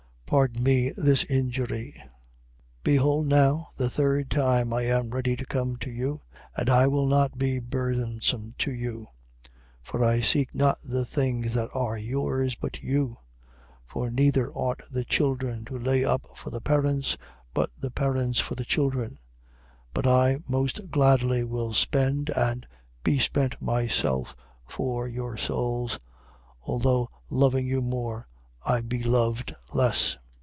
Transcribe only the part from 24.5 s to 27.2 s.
for your souls: although